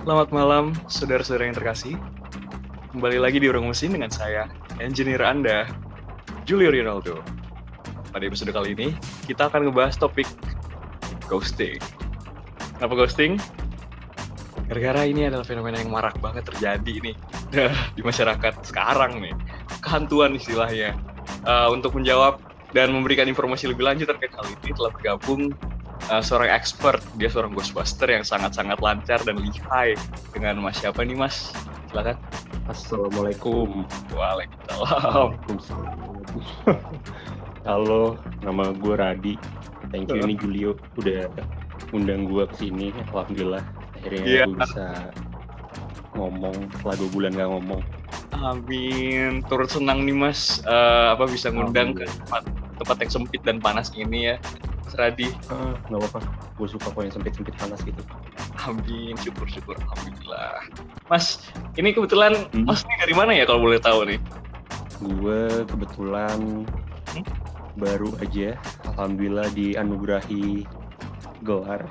[0.00, 1.92] Selamat malam, saudara-saudara yang terkasih.
[2.96, 4.48] Kembali lagi di Urung Mesin dengan saya,
[4.80, 5.68] engineer Anda,
[6.48, 7.20] Julio Rinaldo.
[8.08, 8.96] Pada episode kali ini,
[9.28, 10.24] kita akan ngebahas topik
[11.28, 11.76] ghosting.
[12.80, 13.36] Kenapa ghosting?
[14.72, 17.16] Gara-gara ini adalah fenomena yang marak banget terjadi nih
[17.96, 19.36] di masyarakat sekarang nih.
[19.84, 20.96] Kehantuan istilahnya.
[21.44, 22.40] Uh, untuk menjawab
[22.72, 25.52] dan memberikan informasi lebih lanjut terkait hal ini telah bergabung
[26.10, 29.94] uh, seorang expert dia seorang ghostbuster yang sangat-sangat lancar dan lihai
[30.34, 31.54] dengan mas siapa nih mas?
[31.90, 32.18] Silakan.
[32.66, 33.86] Assalamualaikum.
[34.14, 35.30] Waalaikumsalam.
[37.68, 39.34] Halo nama gue Radi.
[39.90, 40.74] Thank you ini Julio.
[40.98, 41.30] Udah
[41.94, 43.62] undang gue ke sini alhamdulillah.
[43.98, 44.46] Akhirnya yeah.
[44.46, 44.86] gue bisa
[46.18, 47.80] ngomong setelah dua bulan gak ngomong.
[48.40, 49.42] Amin.
[49.50, 50.62] Turut senang nih Mas.
[50.64, 52.42] Uh, apa bisa ngundang ke tempat
[52.80, 54.36] tempat yang sempit dan panas ini ya.
[54.90, 55.30] Mas Radi.
[55.46, 56.20] Uh, gak apa-apa.
[56.58, 58.02] Gue suka kok yang sempit-sempit panas gitu.
[58.66, 59.14] Amin.
[59.22, 59.78] Syukur-syukur.
[59.86, 60.66] Alhamdulillah.
[61.06, 61.46] Mas,
[61.78, 62.66] ini kebetulan hmm?
[62.66, 64.18] Mas ini dari mana ya kalau boleh tahu nih?
[64.98, 66.66] Gue kebetulan
[67.14, 67.24] hmm?
[67.78, 68.58] baru aja
[68.90, 70.66] alhamdulillah dianugerahi
[71.46, 71.86] gelar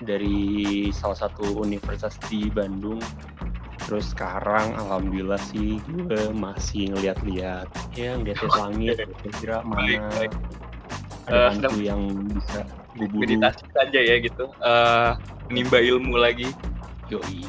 [0.00, 2.98] dari salah satu universitas di Bandung
[3.86, 10.32] terus sekarang alhamdulillah sih gue masih ngeliat-liat ya ngeliat langit kira-kira mana baik, baik.
[11.26, 12.62] Ada uh, hantu yang bisa
[12.94, 14.50] buru meditasi saja ya gitu.
[14.62, 15.18] Uh,
[15.50, 16.48] menimba ilmu lagi.
[17.10, 17.46] Yoi.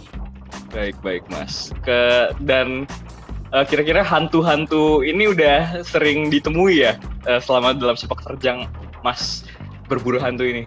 [0.73, 1.71] Baik baik mas.
[1.85, 2.85] Ke dan
[3.53, 8.67] uh, kira-kira hantu-hantu ini udah sering ditemui ya uh, selama dalam sepak terjang
[9.01, 9.47] mas
[9.87, 10.63] berburu hantu ini?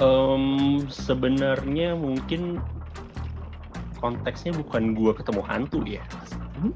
[0.00, 2.56] Um, sebenarnya mungkin
[4.00, 6.00] konteksnya bukan gue ketemu hantu ya.
[6.56, 6.72] Hmm?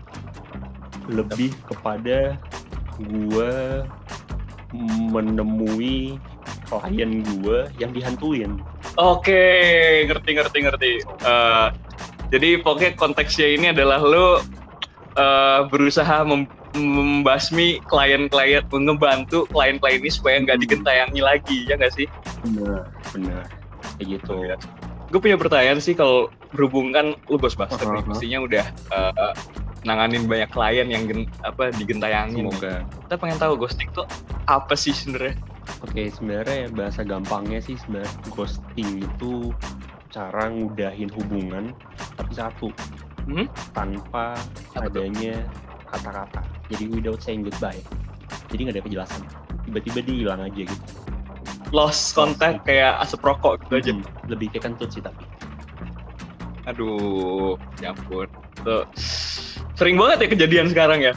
[1.08, 2.40] lebih kepada
[2.96, 3.52] gue
[5.10, 6.18] menemui
[6.66, 8.58] klien gue yang dihantuin.
[8.98, 9.42] Oke
[10.10, 10.92] ngerti ngerti ngerti.
[11.22, 11.70] Uh,
[12.34, 14.42] jadi pokoknya konteksnya ini adalah lo
[15.14, 20.64] uh, berusaha mem membasmi klien-klien ngebantu klien-klien ini supaya nggak hmm.
[20.66, 22.10] digentayangi lagi ya nggak sih?
[22.42, 23.46] Benar benar.
[23.94, 24.34] Kayak gitu.
[25.14, 27.94] Gue punya pertanyaan sih kalau berhubungan lu Ghostbuster uh -huh.
[28.02, 29.32] nih mestinya udah uh,
[29.84, 32.48] nanganin banyak klien yang gen, apa digentayangin.
[32.48, 32.84] Semoga.
[33.08, 34.08] Kita pengen tahu ghosting tuh
[34.48, 35.36] apa sih sebenarnya?
[35.84, 39.52] Oke, sebenarnya bahasa gampangnya sih sebenarnya ghosting itu
[40.12, 41.74] cara ngudahin hubungan
[42.14, 42.70] tapi satu
[43.26, 43.50] hmm?
[43.76, 44.36] tanpa
[44.76, 45.44] apa adanya
[45.88, 46.42] kata-kata.
[46.72, 47.80] Jadi without saying goodbye.
[48.48, 49.20] Jadi nggak ada penjelasan.
[49.64, 51.04] Tiba-tiba dia hilang aja gitu
[51.74, 53.90] lost contact kayak asap rokok gitu aja.
[53.90, 55.26] Hmm, lebih kayak kentut sih tapi.
[56.70, 58.30] Aduh, ya ampun.
[58.62, 58.86] Tuh.
[59.74, 61.12] Sering banget ya kejadian sekarang ya?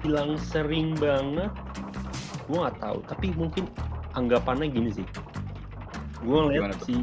[0.00, 1.52] Bilang sering banget,
[2.48, 2.98] gue nggak tahu.
[3.04, 3.64] Tapi mungkin
[4.16, 5.06] anggapannya gini sih.
[6.20, 6.96] Gue ngeliat si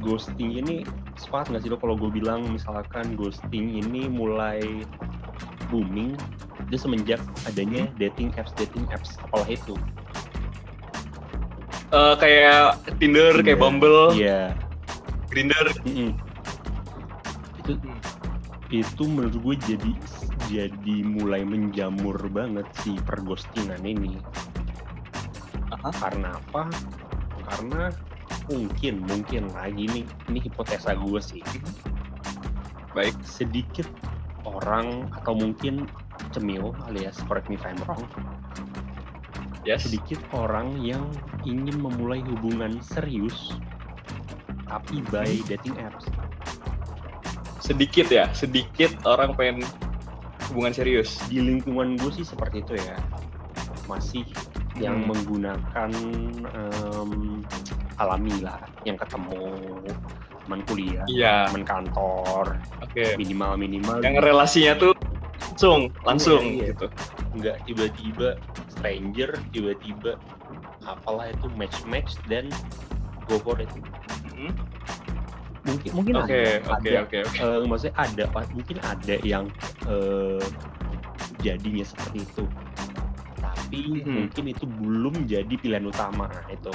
[0.00, 0.84] ghosting ini
[1.16, 4.60] sepakat nggak sih lo kalau gue bilang misalkan ghosting ini mulai
[5.72, 6.12] booming
[6.68, 7.18] itu semenjak
[7.48, 9.74] adanya dating apps dating apps apalah itu
[11.92, 14.54] uh, kayak Tinder, Tinder, kayak Bumble, iya.
[15.30, 15.66] Grinder.
[15.84, 16.10] Mm -hmm.
[17.62, 17.72] Itu
[18.70, 19.92] itu menurut gue jadi
[20.50, 24.18] jadi mulai menjamur banget si perghostingan ini.
[25.70, 25.90] Aha.
[25.94, 26.70] Karena apa?
[27.46, 27.94] Karena
[28.50, 31.42] mungkin mungkin lagi nih ini hipotesa gue sih.
[32.94, 33.86] Baik sedikit
[34.46, 35.86] orang atau mungkin
[36.34, 38.06] cemil alias correct me if I'm wrong
[39.66, 39.90] yes.
[39.90, 41.02] sedikit orang yang
[41.42, 43.58] ingin memulai hubungan serius
[44.66, 46.10] tapi by dating apps.
[47.66, 49.66] Sedikit ya, sedikit orang pengen
[50.50, 51.18] hubungan serius.
[51.26, 52.94] Di lingkungan gue sih seperti itu ya,
[53.90, 54.78] masih hmm.
[54.78, 55.90] yang menggunakan
[56.54, 57.42] um,
[57.98, 59.50] alami lah, yang ketemu
[60.46, 61.50] teman kuliah, iya.
[61.50, 63.18] teman kantor, okay.
[63.18, 63.98] minimal minimal.
[63.98, 64.94] Yang relasinya tuh
[65.42, 66.66] langsung, langsung iya, iya.
[66.70, 66.86] gitu.
[67.34, 68.28] Enggak tiba-tiba
[68.70, 70.14] stranger tiba-tiba
[70.86, 72.46] apalah itu match match dan
[73.26, 73.66] go for it
[74.30, 74.54] hmm?
[75.66, 77.02] Mungkin mungkin okay, ada okay, ada.
[77.04, 77.42] okay, okay.
[77.42, 78.24] Uh, maksudnya ada
[78.54, 79.44] mungkin ada yang
[79.90, 80.42] uh,
[81.42, 82.44] jadinya seperti itu.
[83.36, 84.14] Tapi hmm.
[84.26, 86.70] mungkin itu belum jadi pilihan utama itu.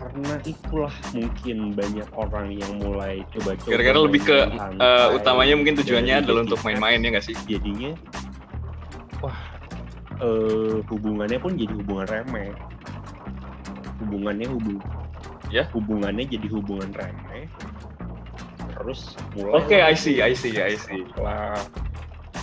[0.00, 4.38] Karena itulah mungkin banyak orang yang mulai coba-coba kira-kira lebih ke
[4.80, 7.36] uh, utamanya mungkin tujuannya adalah untuk main-main ya nggak sih?
[7.44, 7.92] jadinya
[9.20, 9.36] wah
[10.24, 12.56] uh, hubungannya pun jadi hubungan remeh.
[14.00, 14.80] Hubungannya hubung
[15.50, 15.66] ya?
[15.74, 17.29] hubungannya jadi hubungan remeh
[18.80, 21.04] terus mulai oke okay, I see I see I see.
[21.20, 21.60] Lah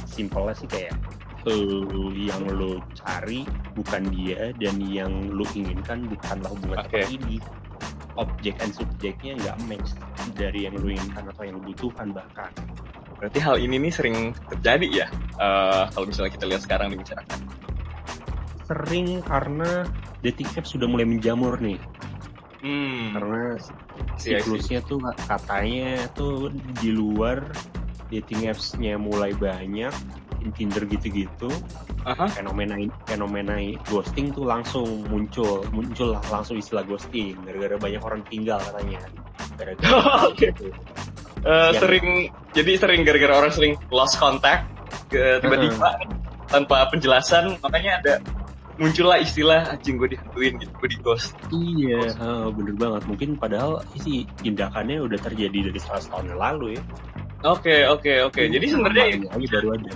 [0.05, 0.93] simpelnya sih kayak
[1.49, 7.05] uh, yang lo cari bukan dia dan yang lo inginkan bukanlah hubungan okay.
[7.05, 7.37] seperti ini.
[8.17, 9.93] Objek and subjeknya nggak match
[10.33, 12.49] dari yang lu inginkan atau yang lu butuhkan bahkan.
[13.17, 15.07] Berarti hal ini nih sering terjadi ya
[15.37, 17.39] uh, kalau misalnya kita lihat sekarang di masyarakat?
[18.65, 19.85] Sering karena
[20.25, 21.77] dating apps sudah mulai menjamur nih
[22.67, 23.15] hmm.
[23.15, 23.43] karena
[24.19, 26.51] siklusnya tuh katanya tuh
[26.83, 27.47] di luar
[28.11, 29.91] dating apps-nya mulai banyak
[30.55, 31.49] Tinder gitu-gitu
[32.07, 32.29] uh-huh.
[32.31, 33.59] fenomena fenomena
[33.89, 39.01] ghosting tuh langsung muncul muncul lah langsung istilah ghosting gara-gara banyak orang tinggal katanya
[39.59, 39.91] gara-gara
[40.31, 40.53] okay.
[40.55, 40.71] gitu.
[41.43, 44.67] uh, sering jadi sering gara-gara orang sering lost contact
[45.11, 46.07] tiba-tiba uh-huh.
[46.47, 48.13] tanpa penjelasan makanya ada
[48.77, 53.81] muncullah istilah anjing gue dihantuin gitu gue di ghost iya uh, bener banget mungkin padahal
[53.97, 56.83] sih tindakannya udah terjadi dari 100 tahun yang lalu ya
[57.45, 58.33] Oke okay, oke okay, oke.
[58.33, 58.45] Okay.
[58.49, 59.05] Jadi sebenarnya
[59.37, 59.93] ini baru aja.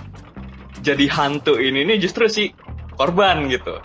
[0.78, 2.54] Jadi hantu ini nih justru si
[2.94, 3.82] korban gitu.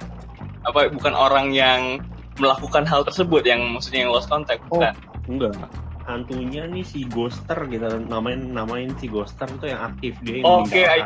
[0.61, 1.97] Apa bukan orang yang
[2.37, 4.93] melakukan hal tersebut yang maksudnya yang lost contact oh, bukan?
[5.25, 5.57] enggak.
[6.05, 10.85] Hantunya nih si ghoster gitu namain namain si ghoster itu yang aktif dia yang Oke,
[10.85, 11.01] okay,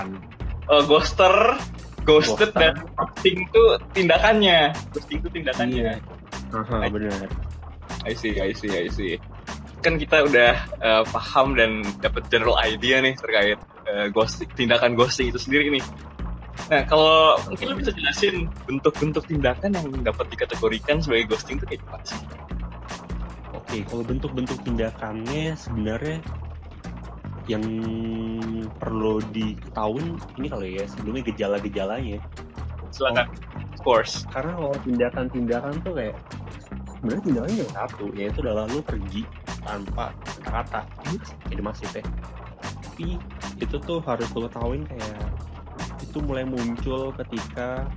[0.67, 1.55] uh, ghoster,
[2.03, 3.63] ghosted dan ghosting itu
[3.97, 4.73] tindakannya.
[4.93, 5.95] Ghosting itu tindakannya.
[5.95, 5.95] Iya.
[6.51, 7.29] Aha, benar.
[8.03, 9.21] I see, I see, I see
[9.81, 13.57] kan kita udah uh, paham dan dapat general idea nih terkait
[13.89, 15.83] uh, ghosting, tindakan ghosting itu sendiri nih.
[16.69, 21.81] Nah, kalau mungkin lo bisa jelasin bentuk-bentuk tindakan yang dapat dikategorikan sebagai ghosting itu kayak
[21.83, 22.21] gimana sih?
[23.51, 26.21] Oke, kalau bentuk-bentuk tindakannya sebenarnya
[27.49, 27.63] yang
[28.77, 32.19] perlu diketahui ini kalau ya sebelumnya gejala-gejalanya.
[32.91, 33.25] Silakan.
[33.29, 34.27] Oh, of course.
[34.29, 36.15] Karena kalau tindakan-tindakan tuh kayak
[37.01, 39.25] sebenarnya tindakannya yang satu yaitu adalah lu pergi
[39.65, 40.13] tanpa
[40.45, 40.85] kata-kata
[41.49, 42.05] jadi masif ya
[42.61, 43.17] tapi
[43.57, 45.17] itu tuh harus lo tahuin kayak
[46.05, 47.89] itu mulai muncul ketika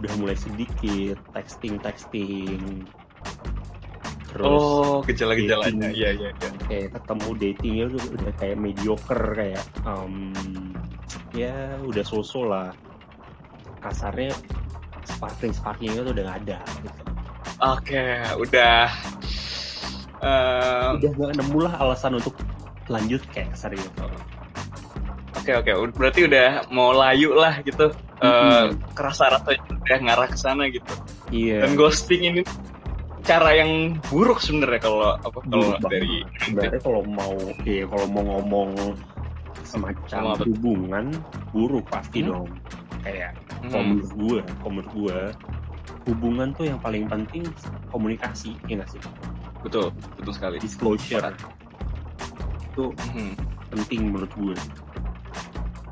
[0.00, 2.88] udah mulai sedikit texting texting
[4.36, 10.36] terus oh gejala-gejalanya iya iya iya kayak ketemu datingnya udah, udah kayak mediocre kayak um,
[11.32, 12.68] ya udah sosok lah
[13.80, 14.36] kasarnya
[15.08, 17.16] sparkling sparklingnya tuh udah gak ada gitu
[17.56, 18.04] Oke,
[18.36, 18.92] udah
[20.20, 22.36] uh, udah gak nemu lah alasan untuk
[22.92, 23.88] lanjut kayak serius.
[25.32, 27.96] Oke oke, berarti udah mau layu lah gitu.
[28.20, 28.52] Mm -hmm.
[28.52, 30.92] uh, kerasa rasanya udah ngarah ke sana gitu.
[31.32, 31.64] Iya.
[31.64, 32.42] Dan ghosting ini
[33.26, 37.34] cara yang buruk sebenarnya kalau apa kalau dari sebenarnya kalau mau
[37.66, 38.70] ya kalau mau ngomong
[39.66, 41.06] semacam hubungan
[41.50, 42.28] buruk pasti hmm?
[42.30, 42.48] dong.
[43.02, 43.70] Kayak hmm.
[43.74, 45.18] kalau menurut gue kalau menurut gue
[46.06, 47.42] hubungan tuh yang paling penting
[47.90, 49.02] komunikasi ya nggak sih?
[49.66, 49.90] Betul
[50.22, 50.56] betul sekali.
[50.62, 51.34] Disclosure.
[52.70, 53.34] Itu hmm.
[53.74, 54.54] penting menurut gue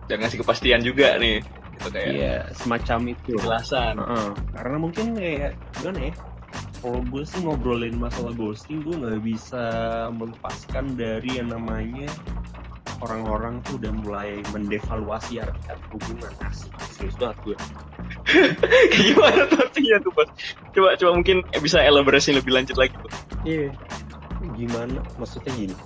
[0.07, 1.43] dan ngasih kepastian juga nih.
[1.75, 3.35] Gitu kayak iya semacam itu.
[3.35, 3.99] Kejelasan.
[3.99, 4.29] Uh -uh.
[4.55, 6.15] karena mungkin kayak gimana ya
[6.85, 9.65] kalau gue sih ngobrolin masalah ghosting gue nggak bisa
[10.13, 12.13] melepaskan dari yang namanya
[13.01, 16.29] orang-orang tuh udah mulai mendevaluasi arti hubungan.
[16.45, 17.57] Asik serius banget gue
[19.01, 20.29] gimana tuh artinya tuh bos?
[20.77, 23.13] Coba coba mungkin bisa elaborasi lebih lanjut lagi tuh
[23.49, 23.73] iya.
[24.53, 25.01] Gimana?
[25.17, 25.77] Maksudnya gini.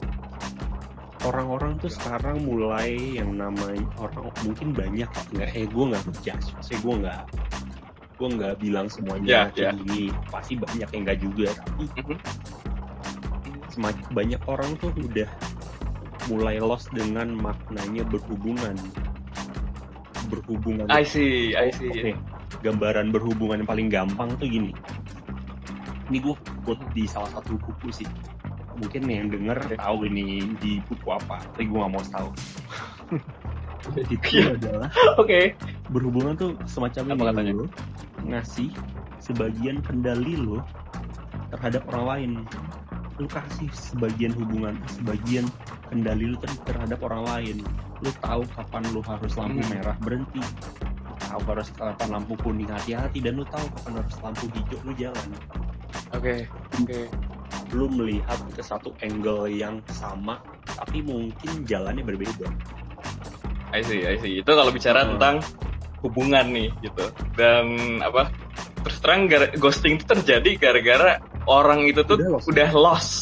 [1.23, 6.79] Orang-orang tuh sekarang mulai yang namanya orang mungkin banyak nggak eh gue nggak ngejudge saya
[6.83, 7.23] gue nggak
[8.19, 9.73] gue nggak bilang semuanya yeah, yeah.
[9.87, 12.19] ini pasti banyak yang nggak juga tapi mm -hmm.
[13.71, 15.31] semakin banyak orang tuh udah
[16.27, 18.75] mulai lost dengan maknanya berhubungan
[20.29, 22.15] berhubungan I see I see okay.
[22.61, 24.75] gambaran berhubungan yang paling gampang tuh gini
[26.11, 26.35] ini gue
[26.67, 28.09] quote di salah satu buku sih
[28.79, 32.31] mungkin yang denger tahu ini di buku apa tapi gue gak mau tahu
[34.13, 34.53] itu iya.
[34.55, 34.91] adalah
[35.23, 35.45] oke okay.
[35.89, 37.67] berhubungan tuh semacam apa katanya lo
[38.27, 38.71] ngasih
[39.23, 40.63] sebagian kendali lo
[41.55, 42.33] terhadap orang lain
[43.19, 45.47] lu kasih sebagian hubungan sebagian
[45.91, 47.57] kendali lu terhadap orang lain
[47.99, 49.71] lu tahu kapan lu harus lampu hmm.
[49.75, 50.43] merah berhenti
[51.19, 55.29] tahu harus kapan lampu kuning hati-hati dan lu tahu kapan harus lampu hijau lu jalan
[56.15, 56.39] oke okay.
[56.79, 57.05] oke okay.
[57.75, 60.39] lu melihat ke satu angle yang sama
[60.79, 62.47] tapi mungkin jalannya berbeda
[63.75, 65.19] I see I see itu kalau bicara hmm.
[65.19, 65.43] tentang
[66.03, 67.05] hubungan nih gitu.
[67.35, 68.31] Dan apa
[68.87, 69.27] terus terang
[69.59, 73.13] ghosting itu terjadi gara-gara orang itu tuh udah lost, udah lost.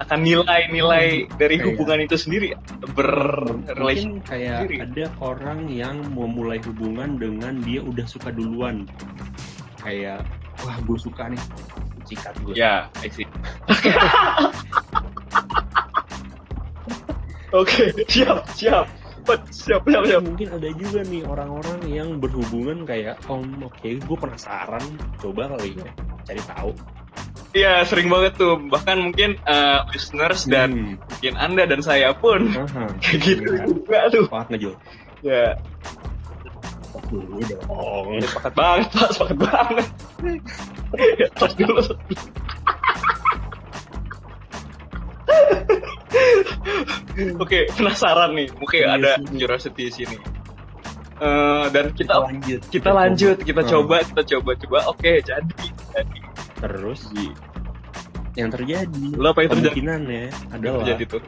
[0.00, 2.56] Akan nilai-nilai hmm, dari hubungan itu sendiri
[2.96, 4.76] berrelasi kayak sendiri.
[4.80, 8.88] ada orang yang memulai hubungan dengan dia udah suka duluan.
[9.84, 10.24] Kayak
[10.64, 11.42] wah gue suka nih.
[12.08, 13.28] Cikat gue ya yeah, I see.
[17.50, 18.86] Oke, okay, siap, siap.
[19.50, 20.22] Siap, siap, siap.
[20.26, 24.82] Mungkin ada juga nih orang-orang yang berhubungan kayak, oh, oke, okay, gue penasaran,
[25.22, 25.90] coba kali ya,
[26.26, 26.70] cari tahu.
[27.50, 28.54] Iya sering banget tuh.
[28.70, 30.94] Bahkan mungkin uh, listeners dan Hmm.
[31.02, 32.46] mungkin anda dan saya pun
[33.02, 33.66] kayak gitu Iya.
[33.66, 34.24] juga tuh.
[34.30, 34.62] Sepakat nggak
[35.26, 35.44] ya.
[37.10, 38.06] Dulu dong.
[38.14, 39.08] ya, sepakat banget pak.
[39.14, 39.86] Sepakat banget.
[41.22, 41.78] Ya, tos dulu
[47.36, 48.48] Oke, penasaran nih.
[48.54, 50.16] Mungkin Iya ada curiosity di sini.
[51.20, 52.60] Eh, dan kita lanjut.
[52.68, 53.70] kita lanjut, kita Hmm.
[53.70, 54.78] coba, kita coba, coba.
[54.88, 55.52] Oke, jadi,
[55.92, 56.18] jadi.
[56.56, 57.00] Terus
[58.32, 59.68] yang terjadi Lo apa yang terjadi?
[59.74, 61.22] kemungkinannya Apa adalah terjadi tuh?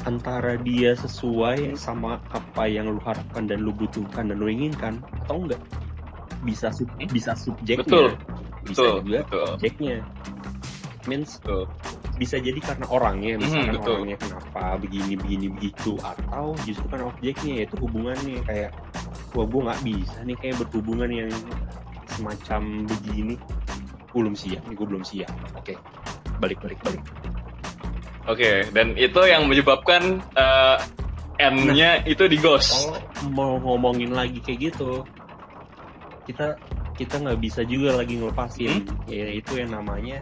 [0.00, 5.44] antara dia sesuai sama apa yang lu harapkan dan lu butuhkan dan lu inginkan atau
[5.44, 5.60] enggak
[6.40, 7.04] bisa sub, Hmm?
[7.06, 8.06] bisa subjeknya Betul,
[8.64, 9.96] bisa betul, juga betul, objeknya
[11.04, 11.68] means betul.
[12.20, 13.94] Bisa jadi karena orangnya misalkan Mhm, betul.
[13.96, 18.70] orangnya kenapa begini begini begitu atau justru kan objeknya yaitu hubungannya kayak
[19.32, 21.32] wah gue nggak bisa nih kayak berhubungan yang
[22.06, 23.34] semacam begini.
[24.10, 25.32] Gue belum siap nih gue belum siap.
[25.54, 25.74] Oke
[26.36, 27.02] balik balik balik.
[28.24, 30.78] Oke, dan itu yang menyebabkan eh,
[31.40, 32.68] N-nya itu di ghost.
[32.68, 33.00] kalau
[33.32, 35.02] mau ngomongin lagi kayak gitu
[36.24, 36.52] kita
[36.94, 38.84] kita nggak bisa juga lagi ngelepasin.
[39.08, 40.20] Ya itu yang namanya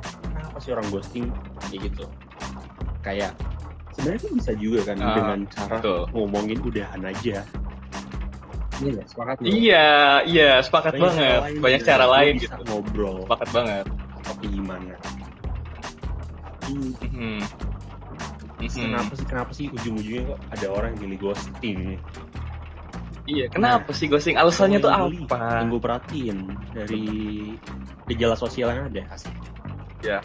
[0.58, 1.26] kenapa sih orang ghosting
[1.62, 2.04] kayak gitu
[2.98, 3.30] kayak
[3.94, 6.00] sebenarnya kan bisa juga kan Ah, dengan cara betul.
[6.10, 7.36] ngomongin udahan aja
[8.78, 9.36] iya sepakat?
[9.40, 9.88] Iya,
[10.24, 11.38] iya, sepakat Banyak cara banget.
[11.40, 12.62] lain Banyak cara lain bisa gitu.
[12.68, 13.84] ngobrol Sepakat banget.
[14.18, 14.94] tapi gimana
[16.68, 17.38] Hmm, Mhm.
[18.58, 18.82] Mhm.
[18.82, 21.78] kenapa sih kenapa sih ujung-ujungnya kok ada orang yang milih ghosting
[23.24, 24.34] Iya, kenapa sih ghosting?
[24.34, 25.60] Alasannya tuh apa?
[25.60, 26.38] yang gue perhatiin
[26.72, 27.04] dari
[28.06, 29.30] gejala sosial yang ada asik
[29.98, 30.22] Ya.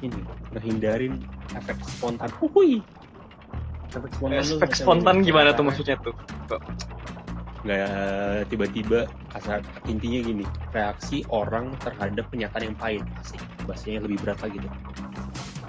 [0.00, 0.20] Ini
[0.52, 1.14] ngehindarin
[1.54, 2.80] efek spontan Hui.
[3.88, 6.14] efek spontan Efek spontan gimana tuh maksudnya tuh?
[7.58, 14.38] nggak tiba-tiba kasar intinya gini reaksi orang terhadap kenyataan yang pahit asik bahasanya lebih berat
[14.40, 14.72] lagi tuh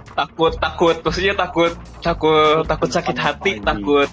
[0.10, 1.00] Takut, takut.
[1.00, 1.72] Maksudnya takut,
[2.04, 4.10] takut, takut sakit hati, takut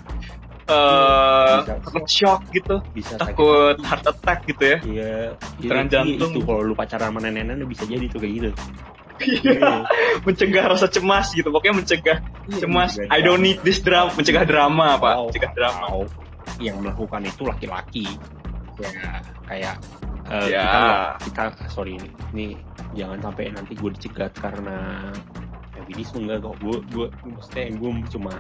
[0.67, 1.75] eh Bisa.
[1.83, 4.79] takut shock gitu, bisa takut sakit heart attack gitu ya.
[4.83, 5.15] iya
[5.59, 6.31] Serangan iya, jantung.
[6.31, 8.55] itu kalau lu pacaran sama nenek-nenek bisa jadi tuh kayak gitu Iya,
[10.27, 11.49] mencegah rasa cemas gitu.
[11.49, 12.99] Pokoknya mencegah Iya, cemas.
[13.11, 14.15] I don't need this drama.
[14.15, 15.15] Mencegah drama, Pak.
[15.19, 15.87] Wow, Mencegah drama.
[15.93, 16.05] wow.
[16.57, 18.07] yang melakukan itu laki-laki
[18.81, 18.89] ya
[19.45, 19.77] kayak
[20.33, 20.65] eh, Ya.
[21.21, 22.47] kita kita sorry ini ini
[22.97, 25.13] jangan sampai nanti gue dicegat karena
[25.77, 28.33] feminisme enggak kok gue gue maksudnya gue cuma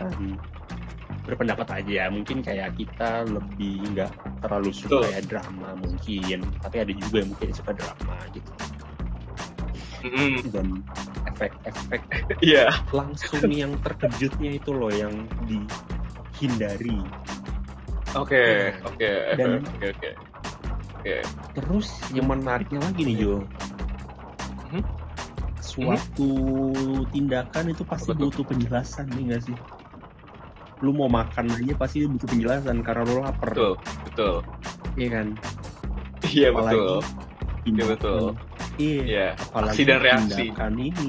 [1.26, 7.16] berpendapat aja mungkin kayak kita lebih nggak terlalu suka ya drama mungkin tapi ada juga
[7.20, 8.50] yang mungkin suka drama gitu
[10.06, 10.32] Mm-mm.
[10.48, 10.66] dan
[11.26, 12.00] efek-efek
[12.40, 12.70] Iya.
[12.90, 15.12] langsung yang terkejutnya itu loh yang
[15.44, 17.02] dihindari
[18.14, 20.10] Oke, oke, Dan- oke, oke.
[20.96, 21.16] Oke.
[21.52, 23.44] Terus yang menariknya lagi nih Jo,
[24.64, 24.80] Mhm.
[25.60, 26.30] suatu
[27.06, 28.32] tindakan itu pasti tuh?
[28.32, 29.56] butuh penjelasan nih nggak sih?
[30.80, 33.72] Lu mau makan aja pasti butuh penjelasan karena lu lapar, Betul,
[34.08, 34.34] betul.
[34.96, 35.26] iya kan?
[36.24, 36.98] Iya, Apalagi betul.
[37.66, 38.26] Tindakan- betul.
[38.76, 39.02] Iya.
[39.02, 39.26] Iya.
[39.36, 40.28] Apalagi Aksi dan reaksi.
[40.38, 41.08] tindakan ini,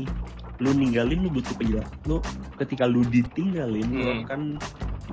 [0.58, 1.96] lu ninggalin lu butuh penjelasan.
[2.04, 2.18] Lu
[2.58, 4.20] ketika lu ditinggalin, lu Hmm.
[4.24, 4.42] akan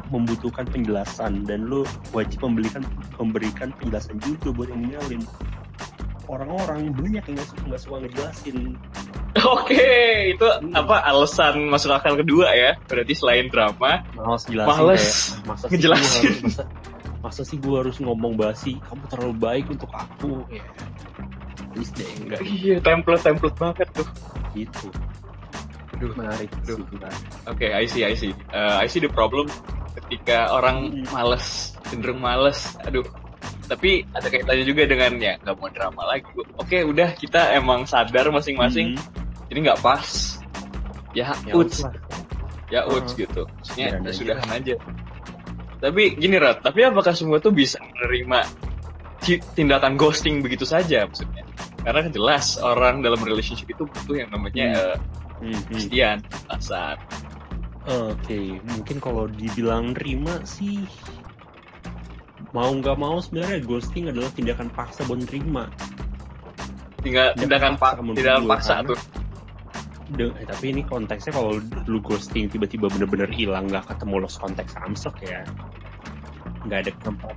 [0.06, 2.82] membutuhkan penjelasan dan lu wajib memberikan
[3.14, 5.22] memberikan penjelasan juga buat yang ninggalin.
[6.24, 8.58] Orang-orang banyak yang nggak suka nggak suka ngejelasin.
[9.54, 9.86] Oke,
[10.30, 10.72] itu Hmm.
[10.72, 12.78] apa alasan masuk akal kedua ya?
[12.82, 16.00] Berarti selain drama, Males jelasin Males kayak, masa sih ngejelasin.
[16.00, 16.62] gua harus, masa,
[17.20, 20.64] masa sih gue harus ngomong basi kamu terlalu baik untuk aku ya
[21.74, 24.06] please deh enggak iya template-template banget tuh.
[24.54, 24.86] gitu
[25.94, 26.10] Aduh.
[26.14, 26.78] menarik Aduh.
[26.98, 27.14] kan.
[27.46, 28.30] Oke, I see, I see.
[28.50, 29.46] Uh, I see the problem
[29.94, 31.06] ketika orang Hmm.
[31.10, 32.74] males, cenderung males.
[32.82, 33.06] Aduh.
[33.64, 36.26] Tapi ada kaitannya juga dengan ya nggak mau drama lagi.
[36.58, 38.98] Oke, udah kita emang sadar masing-masing.
[38.98, 39.48] Hmm.
[39.50, 40.34] Ini nggak pas.
[41.14, 41.78] Ya, Ya uts,
[42.68, 43.46] ya uts gitu.
[43.46, 44.10] Maksudnya ya aja.
[44.10, 44.74] sudahan aja.
[45.78, 48.50] Tapi gini Rat, tapi apakah semua tuh bisa menerima
[49.54, 51.43] tindakan ghosting begitu saja maksudnya?
[51.84, 54.80] Karena kan jelas orang dalam relationship itu butuh yang namanya Hmm.
[54.80, 54.96] eh,
[55.34, 55.62] Hmm, hmm.
[55.68, 56.96] kepastian, perasaan.
[57.84, 60.88] Oke, mungkin kalau dibilang terima sih
[62.50, 65.68] mau nggak mau sebenarnya ghosting adalah tindakan paksa buat terima.
[67.04, 68.96] tinggal tindakan pak menurut tindakan gue, paksa tuh
[70.16, 74.72] De- eh, tapi ini konteksnya kalau lu ghosting tiba-tiba bener-bener hilang nggak ketemu lost konteks
[74.72, 75.44] samsek ya
[76.64, 77.36] nggak ada tempat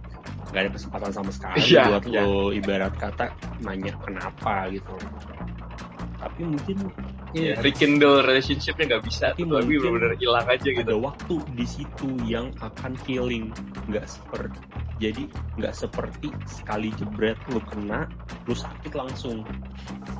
[0.51, 2.21] nggak ada kesempatan sama sekali Iya, buat iya.
[2.23, 3.25] lo ibarat kata
[3.61, 4.95] nanya kenapa gitu.
[6.17, 6.77] Tapi mungkin
[7.37, 9.25] ya, rekindle relationshipnya nggak bisa.
[9.31, 13.53] Tapi tapi mungkin benar-benar hilang aja ada gitu waktu di situ yang akan healing
[13.85, 14.59] nggak seperti
[14.97, 15.23] jadi
[15.61, 18.09] nggak seperti sekali jebret lu kena
[18.49, 19.45] lu sakit langsung.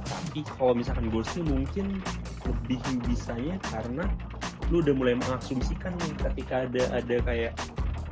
[0.05, 1.97] Tapi kalau misalkan ghosting mungkin
[2.45, 2.79] lebih
[3.09, 4.05] bisanya karena
[4.69, 7.53] lu udah mulai mengasumsikan nih ketika ada ada kayak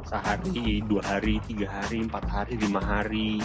[0.05, 3.41] sehari dua hari tiga hari empat hari lima hari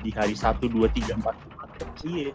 [0.00, 1.68] di hari satu dua tiga empat empat
[2.04, 2.32] iya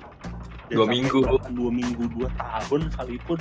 [0.70, 1.20] Dan Dua sampai minggu.
[1.28, 3.40] bahkan dua minggu dua tahun sekalipun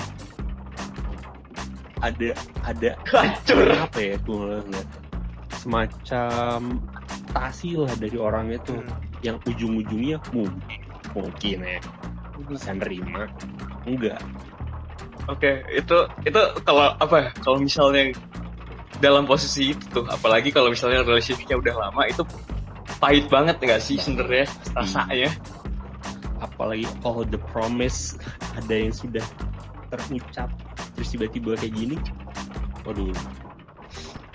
[2.02, 2.28] ada
[2.66, 3.66] ada hancur.
[3.78, 4.88] apa ya gue ngeliat
[5.54, 6.58] semacam
[7.30, 8.74] tasi lah dari orang itu
[9.22, 10.80] yang ujung-ujungnya mungkin
[11.14, 11.78] mungkin ya.
[12.42, 13.30] Bisa nerima
[13.86, 14.18] enggak.
[15.30, 15.94] Oke, itu
[16.26, 17.16] itu kalau apa?
[17.22, 18.10] ya, Kalau misalnya
[19.02, 22.22] dalam posisi itu tuh, apalagi kalau misalnya relationshipnya udah lama, itu
[23.02, 24.46] pahit banget nggak sih sebenarnya?
[24.78, 25.34] Rasanya?
[26.42, 28.18] apalagi all the promise
[28.58, 29.22] ada yang sudah
[29.94, 30.50] terucap
[30.98, 31.96] terus tiba-tiba kayak gini
[32.82, 33.14] waduh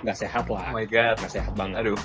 [0.01, 1.81] nggak sehat Oh lah my god, nggak sehat banget.
[1.81, 1.97] Aduh,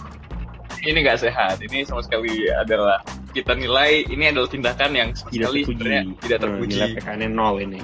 [0.80, 1.60] ini nggak sehat.
[1.60, 3.04] Ini sama sekali adalah
[3.36, 5.76] kita nilai ini adalah tindakan yang sama tidak sekali terpuji.
[5.76, 6.72] sebenarnya tidak terpuji.
[6.72, 7.80] nilai PKN nol ini.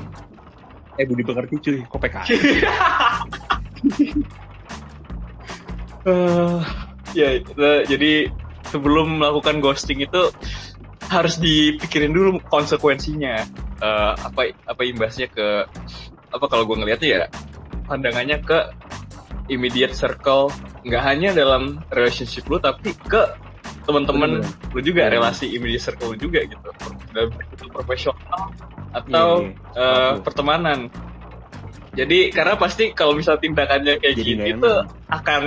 [0.96, 1.78] Eh budi pekerti cuy.
[1.84, 2.24] Kok PKN
[6.04, 6.58] Eh,
[7.12, 8.30] ya, itu- jadi
[8.68, 10.30] sebelum melakukan ghosting itu
[11.08, 13.42] harus dipikirin dulu konsekuensinya.
[13.78, 15.64] Eh, apa apa imbasnya ke
[16.28, 17.18] apa kalau gue ngeliatnya ya
[17.86, 18.58] pandangannya ke
[19.48, 20.50] immediate circle
[20.84, 23.22] nggak hanya dalam relationship lu tapi ke
[23.86, 25.16] teman-teman lu juga Iya.
[25.16, 26.68] relasi immediate circle lu juga gitu
[27.14, 28.50] dalam bentuk profesional
[28.92, 30.14] atau eh, Paham.
[30.20, 30.78] pertemanan.
[31.94, 34.72] Jadi karena pasti kalau misal tindakannya kayak Jadi gitu itu
[35.08, 35.42] akan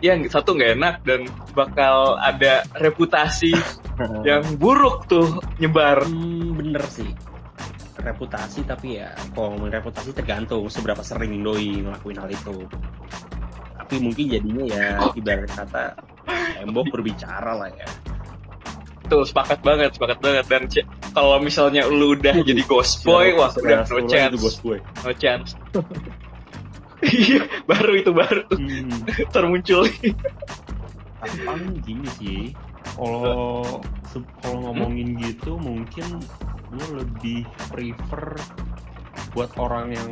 [0.00, 3.52] ya satu nggak enak dan bakal ada reputasi
[4.28, 6.04] yang buruk tuh nyebar.
[6.08, 7.08] Hmm, bener sih.
[8.00, 12.56] Reputasi tapi ya kalau ngomongin reputasi tergantung seberapa sering doi ngelakuin hal itu.
[13.76, 15.84] Tapi mungkin jadinya ya ibarat kata
[16.56, 17.88] tembok berbicara lah ya.
[19.10, 20.44] Tuh sepakat banget, sepakat banget.
[20.46, 20.62] Dan
[21.12, 24.62] kalau misalnya lu udah jadi ghost boy, wah udah no chance,
[25.02, 25.58] no chance.
[27.00, 28.44] Iya, baru itu baru.
[28.52, 29.88] Hmm, termuncul.
[31.20, 32.42] tapi paling gini sih.
[32.96, 33.80] Kalau
[34.40, 36.20] kalau ngomongin gitu mungkin
[36.72, 38.36] gue lebih prefer
[39.36, 40.10] buat orang yang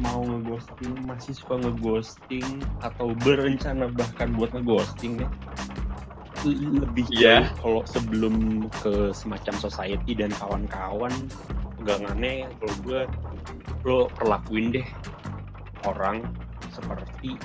[0.00, 5.28] mau ngeghosting masih suka ngeghosting atau berencana bahkan buat ngeghosting ya.
[6.46, 11.12] Lebih jauh kalau sebelum ke semacam society dan kawan-kawan
[11.80, 13.00] pegangannya kalau gue
[13.88, 14.86] lo perlakuin deh
[15.86, 16.24] orang
[16.70, 17.36] seperti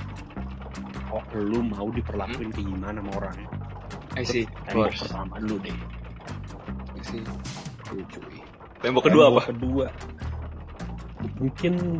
[1.09, 3.37] oh lu mau diperlakuin kayak gimana sama orang
[4.15, 4.45] I see.
[4.67, 5.77] tembok pertama dulu deh
[6.95, 7.23] I see.
[7.85, 8.39] Tuh, cuy
[8.81, 9.41] Tembok kedua apa?
[9.47, 9.87] Tembok kedua
[11.35, 11.99] mungkin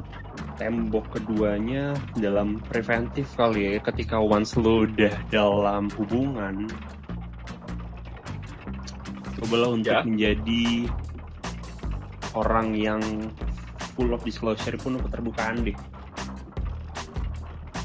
[0.56, 6.69] tembok keduanya dalam preventif kali ya ketika once lo udah dalam hubungan
[9.36, 10.02] cobalah untuk Ya.
[10.08, 10.88] menjadi
[12.32, 13.02] orang yang
[13.98, 15.76] full of disclosure pun keterbukaan deh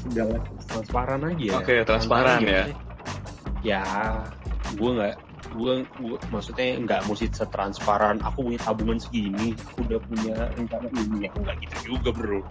[0.09, 0.25] udah
[0.65, 2.63] transparan aja Oke, transparan Santai ya.
[3.61, 3.83] ya
[4.73, 5.15] gue nggak
[5.51, 11.31] gue gue maksudnya nggak mesti setransparan aku punya tabungan segini udah punya rencana ini ya
[11.35, 12.39] nggak gitu juga bro.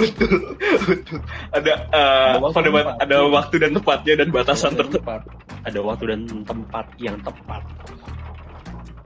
[0.00, 1.20] Betul, betul.
[1.52, 5.20] Ada eh, Ada waktu pada ada waktu dan tempatnya dan batasan tempat,
[5.66, 7.62] ada waktu dan tempat yang tepat.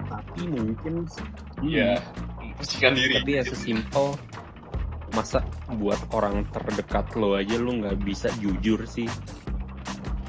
[0.07, 0.95] Tapi mungkin
[1.65, 1.99] Iya.
[2.65, 3.15] Pastikan diri.
[3.15, 4.07] tapi ya sesimpel
[5.13, 9.07] masa buat orang terdekat lo aja lo nggak bisa jujur sih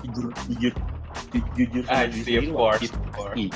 [0.05, 0.73] jujur jujur
[1.31, 3.49] ju- jujur Ah, sama diri see, of course, course.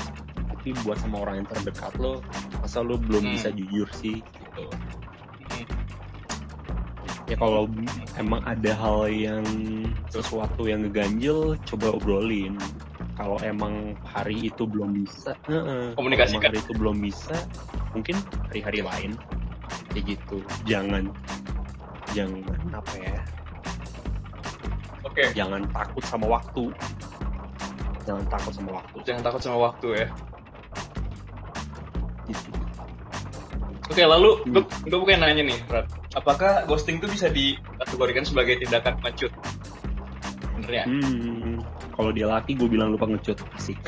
[0.50, 2.24] tapi buat sama orang yang terdekat lo
[2.56, 3.32] masa lo belum Hmm.
[3.36, 4.64] bisa jujur sih gitu
[5.46, 5.64] Hmm.
[7.26, 7.70] ya kalau
[8.16, 9.44] emang ada hal yang
[10.08, 12.58] sesuatu yang ngeganjel coba obrolin
[13.14, 16.48] kalau emang hari itu belum bisa heeh, kalau Komunikasikan.
[16.48, 17.36] hari itu belum bisa
[17.90, 18.16] mungkin
[18.48, 19.10] hari-hari lain
[19.90, 21.10] kayak gitu jangan
[22.10, 23.16] jangan apa ya
[25.00, 26.70] Oke, jangan takut sama waktu
[28.06, 30.06] jangan takut sama waktu jangan takut sama waktu ya.
[32.26, 32.50] gitu.
[33.90, 34.52] Oke, lalu Hmm.
[34.54, 35.90] gue gue bukan nanya nih, Rat.
[36.14, 39.34] Apakah ghosting itu bisa dikategorikan sebagai tindakan pengecut?
[40.54, 40.84] Bener ya?
[40.86, 41.58] hmm,
[41.90, 43.78] kalau dia laki gue bilang lupa ngecut asik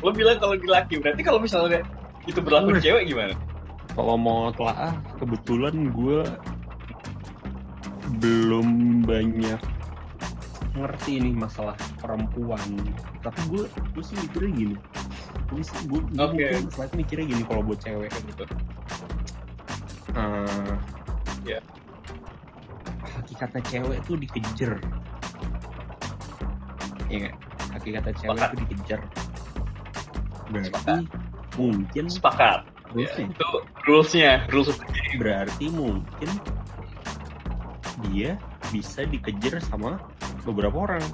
[0.00, 1.82] Lo bilang kalau di laki, berarti kalau misalnya
[2.28, 3.34] itu berlaku di cewek gimana?
[3.96, 6.22] kalau mau telaah kebetulan gue
[8.20, 8.68] belum
[9.02, 9.58] banyak
[10.78, 12.62] ngerti nih masalah perempuan
[13.18, 14.76] tapi gue gue sih mikirnya gini
[15.48, 16.44] Gue sih gue Oke.
[16.68, 18.44] mungkin mikirnya gini kalau buat cewek kan gitu.
[20.12, 20.74] Eh,
[21.48, 21.60] Iya.
[23.00, 24.72] Hakikatnya cewek tuh dikejar.
[27.08, 27.34] Iya nggak?
[27.72, 28.48] Hakikatnya cewek Sepakat.
[28.52, 29.00] tuh dikejar.
[30.52, 31.02] Berarti Sepakat.
[31.58, 32.62] Mungkin Sepakat.
[32.96, 33.48] Ya, rulesnya itu
[33.84, 34.72] rulesnya, rules
[35.20, 36.30] berarti mungkin
[38.08, 38.40] dia
[38.72, 40.00] bisa dikejar sama
[40.48, 41.04] beberapa orang.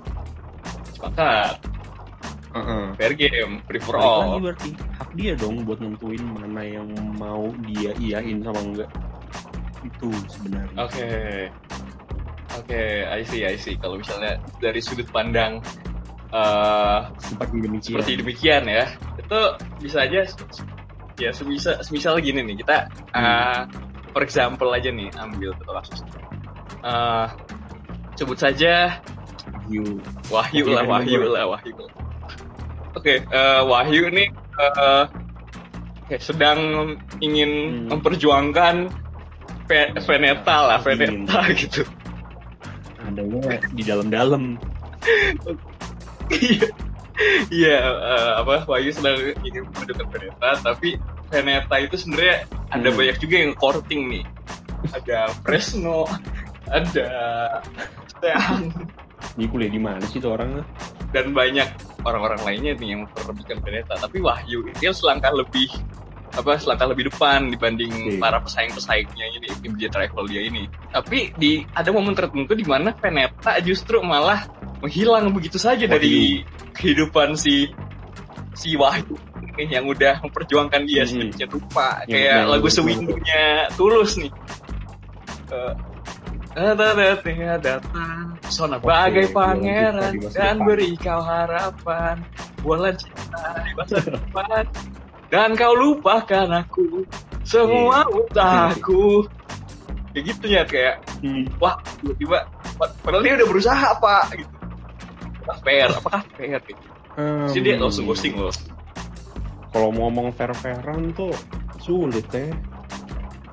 [0.94, 1.58] sepakat.
[2.54, 2.84] Heeh.
[2.94, 4.42] Fair game, free for Balik lagi all.
[4.46, 6.86] berarti hak dia dong buat nentuin mana yang
[7.18, 8.90] mau dia iyain sama enggak.
[9.82, 10.78] Itu sebenarnya.
[10.78, 11.10] Oke.
[12.54, 13.74] Oke, I see, I see.
[13.74, 15.58] Kalau misalnya dari sudut pandang
[16.34, 17.94] eh Seperti demikian.
[17.94, 19.40] seperti demikian ya, itu
[19.78, 20.20] bisa aja
[21.14, 23.60] ya sebisa semisal gini nih kita eh,
[24.10, 26.00] for example aja nih ambil satu kasus.
[26.82, 27.26] Eh,
[28.14, 28.98] sebut saja.
[29.64, 31.72] Wahyu Wahyu lah, Wahyu lah, Wahyu.
[32.92, 35.04] Oke, eh, Wahyu nih eh,
[36.04, 36.60] kayak sedang
[37.18, 37.50] ingin
[37.86, 37.94] Hmm.
[37.94, 38.90] memperjuangkan
[39.64, 40.78] Ve- Veneta lah.
[40.78, 41.86] Veneta gitu.
[43.00, 44.58] Adanya di dalam-dalam.
[47.46, 49.14] Iya, eh, apa Wahyu sedang
[49.46, 50.98] ingin mendukung Veneta, tapi
[51.30, 52.42] Veneta itu sebenarnya
[52.74, 52.98] ada Hmm.
[52.98, 54.24] banyak juga yang courting nih.
[54.90, 56.04] Ada Fresno,
[56.68, 57.06] ada
[58.10, 58.74] Stean,
[59.38, 60.66] Ini kuliah di mana sih tuh orang?
[61.14, 61.70] dan banyak
[62.02, 63.94] orang-orang lainnya nih yang memperebutkan Veneta.
[63.94, 65.70] Tapi Wahyu dia selangkah lebih
[66.34, 68.18] apa selangkah lebih depan dibanding Oke.
[68.18, 70.66] para pesaing-pesaingnya ini immediate rival dia ini.
[70.90, 74.44] Tapi di ada momen tertentu di mana Veneta justru malah
[74.82, 76.42] menghilang begitu saja dari
[76.74, 77.70] kehidupan si
[78.52, 79.14] si Wahyu
[79.54, 81.10] nih yang udah memperjuangkan dia Hmm.
[81.14, 83.42] sedemikian rupa Yang- kayak yang lagu sewindunya
[83.78, 84.32] tulus nih.
[85.54, 85.72] Eh,
[86.54, 92.22] ada datang datang Sona bagai pangeran dan beri kau harapan
[92.62, 94.62] bulan cinta di masa depan
[95.34, 97.02] dan kau lupakan aku
[97.42, 98.14] semua Iya.
[98.14, 99.26] utahku
[100.10, 101.42] kayak gitu ya kayak Hmm.
[101.58, 102.46] wah tiba-tiba
[103.02, 104.54] padahal dia udah berusaha apa gitu
[105.42, 106.82] apakah fair apakah fair gitu
[107.50, 108.54] jadi dia langsung ghosting loh
[109.70, 111.34] Kalau mau ngomong fair-fairan tuh
[111.82, 112.46] sulit ya.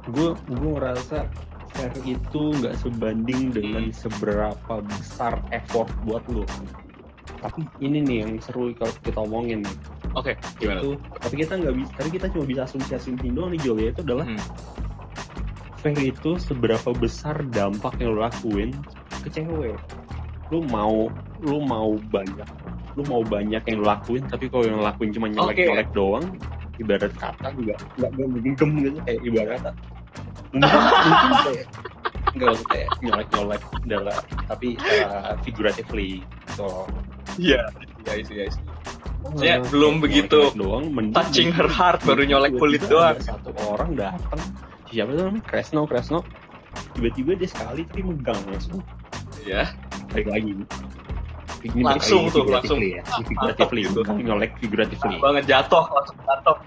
[0.06, 1.26] Gue gue ngerasa
[1.74, 6.46] fair itu nggak sebanding dengan seberapa besar effort buat lo.
[7.42, 9.78] Tapi ini nih yang seru kalau kita omongin nih.
[10.14, 10.80] Oke gimana?
[10.82, 14.02] Itu, tapi kita nggak bisa, tapi kita cuma bisa asumsi-asumsi doang nih Jo ya itu
[14.04, 14.42] adalah Hmm.
[15.82, 18.70] fair itu seberapa besar dampak yang lo lakuin
[19.26, 19.74] ke cewek.
[20.54, 21.10] Lu mau
[21.42, 22.50] lu mau banyak
[22.94, 26.26] lu mau banyak yang lo lakuin tapi kalau yang lo lakuin cuma nyolek-nyolek doang
[26.78, 29.72] ibarat kata juga nggak nggak menggem gitu kayak ibarat kata.
[30.52, 31.68] Mungkin mungkin kayak
[32.32, 34.70] nggak usah kayak nyolek-nyolek dalam tapi
[35.08, 36.22] uh, figuratively
[36.56, 36.86] so
[37.36, 37.64] iya
[38.06, 38.71] iya iya iya
[39.22, 43.16] Maksudnya belum begitu doang touching her heart baru nyolek kulit doang.
[43.22, 44.42] satu orang datang
[44.90, 45.44] siapa tuh namanya?
[45.48, 46.20] Kresno Kresno.
[46.92, 48.82] Tiba-tiba dia sekali tapi megang langsung.
[49.46, 49.70] Ya
[50.12, 50.52] balik lagi.
[51.62, 53.04] Ini Langsung tuh, figuratively ya.
[53.22, 54.02] Figuratively gitu.
[54.02, 55.18] nyolek figuratively.
[55.22, 56.58] Banget jatuh langsung jatuh.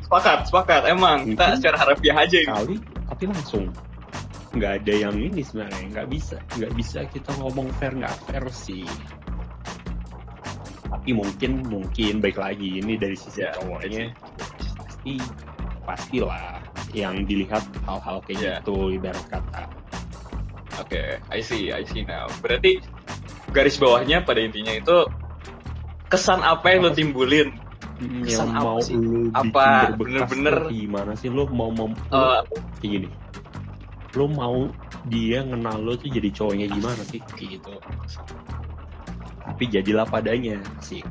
[0.00, 1.28] Sepakat sepakat emang.
[1.28, 3.64] Kita secara harafiah aja ini sekali tapi langsung.
[4.50, 6.36] Nggak ada yang ini sebenarnya nggak bisa.
[6.56, 8.82] Nggak bisa kita ngomong fair nggak fair sih
[10.90, 14.10] tapi mungkin mungkin baik lagi ini dari sisi Ya, cowoknya
[14.76, 15.14] pasti
[15.80, 16.58] pastilah
[16.90, 18.54] yang dilihat hal-hal kayak Ya.
[18.58, 19.64] gitu ibarat kata
[20.78, 20.96] Oke,
[21.28, 22.24] I see, I see now.
[22.40, 22.80] Berarti
[23.50, 24.96] garis bawahnya pada intinya itu
[26.08, 27.52] kesan apa yang lo timbulin?
[28.24, 28.96] Kesan yang apa mau sih?
[28.96, 29.60] lu Apa bikin
[29.92, 32.42] berbekas bener-bener- gimana sih lo mau mau Eh, lo-
[32.76, 33.08] kayak gini
[34.10, 34.56] lo mau
[35.04, 37.72] dia kenal lo tuh jadi cowoknya gimana sih kayak gitu
[39.60, 41.04] tapi jadilah padanya sih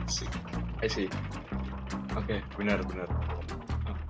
[0.82, 1.06] I see.
[2.18, 3.06] Oke, benar benar.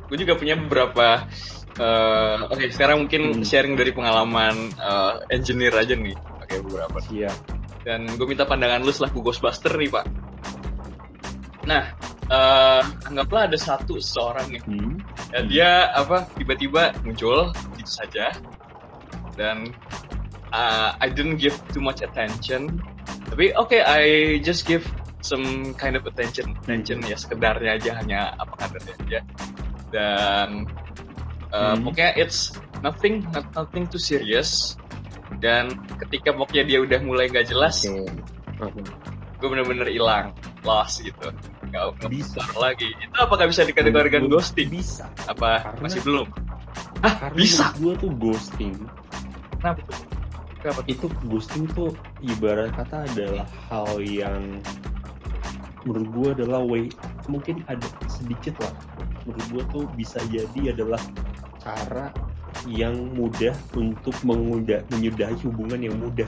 [0.07, 1.27] Gue juga punya beberapa.
[1.75, 3.43] eh, Oke, sekarang mungkin Hmm.
[3.43, 6.15] sharing dari pengalaman eh, engineer aja nih.
[6.39, 7.03] Oke, beberapa.
[7.11, 7.27] Iya.
[7.83, 10.05] Dan gue minta pandangan lu selaku Ghostbuster nih, Pak.
[11.67, 11.91] Nah,
[12.31, 14.95] eh, anggaplah ada satu seorang nih Hmm.
[15.35, 18.31] ya, dia apa tiba-tiba muncul gitu saja
[19.35, 19.67] dan
[20.55, 22.79] uh, I didn't give too much attention
[23.29, 24.03] tapi oke I
[24.39, 24.83] just give
[25.19, 29.19] some kind of attention attention ya sekedarnya aja hanya apa kadarnya aja
[29.89, 30.49] dan
[31.49, 31.81] uh, Hmm.
[31.83, 34.77] pokoknya it's nothing not, nothing too serious
[35.37, 37.85] dan ketika pokoknya dia udah mulai nggak jelas
[38.59, 38.81] Oke.
[39.39, 41.29] gue bener-bener hilang lost gitu
[41.69, 42.41] nggak Bisa.
[42.55, 45.05] lagi itu apakah bisa dikategorikan Menurut ghosting Bisa.
[45.25, 46.27] apa Karena- masih belum
[46.99, 48.75] Hah, Karena bisa gue tuh ghosting.
[49.57, 49.95] kenapa tuh
[50.59, 50.81] kenapa?
[50.85, 54.59] Itu ghosting tuh ibarat kata adalah hal yang
[55.87, 56.91] menurut gue adalah way
[57.31, 58.73] mungkin ada sedikit lah.
[59.23, 60.99] Menurut gue tuh bisa jadi adalah
[61.61, 62.11] cara
[62.67, 66.27] yang mudah untuk mengudah, menyudahi hubungan yang mudah.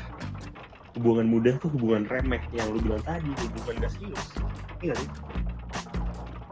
[0.96, 4.26] Hubungan mudah tuh hubungan remeh yang lu bilang tadi hubungan gak serius.
[4.84, 5.10] Iya sih?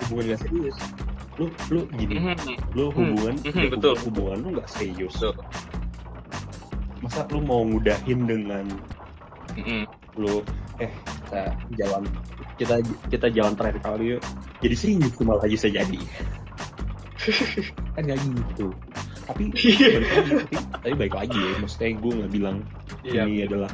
[0.08, 0.78] Hubungan gak serius.
[1.40, 2.56] Lu lu gini mm -hmm.
[2.76, 3.96] lu hubungan mm -hmm, betul.
[4.08, 5.16] hubungan lu gak serius.
[5.16, 5.36] Betul.
[7.00, 8.66] Masa lu mau ngudahin dengan
[9.56, 9.84] mm -hmm.
[10.20, 10.44] lu?
[10.80, 10.92] Eh
[11.28, 11.42] kita
[11.80, 12.04] jalan.
[12.60, 12.76] Kita
[13.08, 14.22] kita jalan terakhir kali yuk.
[14.60, 16.00] Jadi serius malah aja saya jadi.
[17.96, 18.68] Kan gak gitu.
[19.30, 21.54] Tapi lagi, tapi, tapi baik lagi ya.
[21.62, 22.58] Maksudnya gue nggak bilang
[23.06, 23.24] iya.
[23.28, 23.72] ini adalah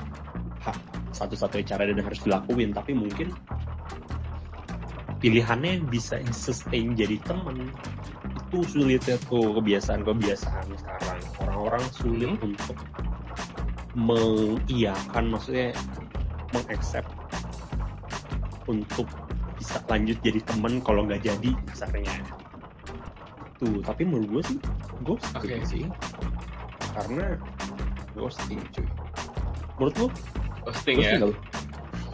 [0.61, 0.77] hak
[1.15, 2.75] satu-satunya cara dan harus dilakuin.
[2.75, 3.31] Tapi mungkin
[5.23, 7.71] pilihannya bisa sustain jadi temen
[8.45, 11.19] itu sulitnya tuh kebiasaan-kebiasaan sekarang.
[11.41, 12.47] Orang-orang sulit hmm.
[12.53, 12.77] untuk
[13.97, 15.73] mengiyakan maksudnya
[16.53, 17.09] mengaccept
[18.69, 19.07] untuk
[19.57, 22.15] bisa lanjut jadi temen kalau nggak jadi kasarnya.
[23.57, 24.57] Tuh tapi menurut gue sih
[25.01, 25.65] ghosting okay.
[25.65, 25.85] sih.
[26.95, 27.35] karena
[28.15, 28.87] ghosting cuy.
[29.75, 30.07] menurut lo
[30.63, 31.27] ghosting, ghosting ya?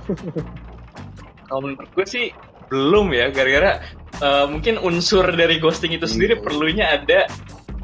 [1.52, 2.26] kalau menurut gue sih
[2.74, 3.84] belum ya gara-gara
[4.22, 6.44] uh, mungkin unsur dari ghosting itu sendiri hmm.
[6.46, 7.28] perlunya ada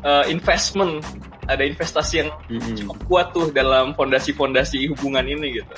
[0.06, 1.04] uh, investment
[1.48, 2.76] ada investasi yang hmm.
[2.84, 5.76] cukup kuat tuh dalam fondasi-fondasi hubungan ini gitu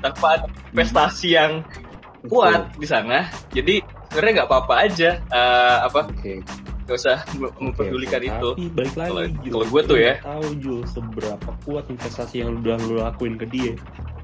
[0.00, 1.66] tanpa ada investasi yang
[2.30, 6.40] kuat di sana jadi sebenarnya nggak apa-apa aja uh, apa okay
[6.88, 7.20] gak usah
[7.60, 8.50] memperdulikan okay, itu.
[8.56, 10.14] Tapi balik lagi, kalau gue tuh ya.
[10.24, 13.76] Tahu Jul seberapa kuat investasi yang udah lo lakuin ke dia.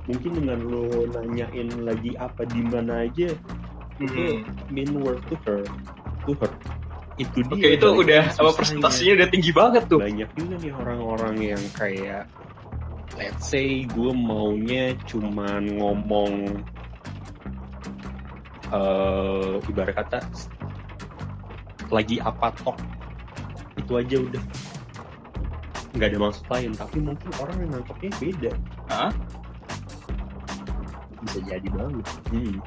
[0.09, 3.74] Mungkin dengan lo nanyain lagi apa di mana aja, hmm.
[4.03, 5.63] Itu mean worth to her,
[6.27, 6.51] to her.
[7.15, 7.55] Itu dia.
[7.55, 10.03] Oke, itu udah apa presentasinya udah tinggi banget tuh.
[10.03, 12.27] Banyak juga nih orang-orang yang kayak
[13.15, 16.33] let's say gue maunya cuman ngomong
[18.75, 20.19] uh, ibarat kata
[21.95, 22.79] lagi apa tok
[23.79, 24.45] itu aja udah
[25.95, 28.53] nggak ada maksud lain tapi mungkin orang yang nangkepnya beda
[28.91, 29.13] Hah?
[31.23, 32.59] bisa jadi banget hmm.